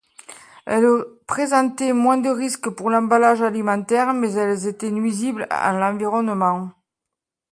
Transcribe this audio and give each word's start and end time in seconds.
Elles 0.65 0.83
présentaient 1.27 1.93
moins 1.93 2.17
de 2.17 2.29
risques 2.29 2.71
pour 2.71 2.89
l’emballage 2.89 3.43
alimentaire 3.43 4.15
mais 4.15 4.31
elles 4.33 4.65
étaient 4.65 4.89
nuisibles 4.89 5.45
à 5.51 5.73
l'environnement. 5.73 6.71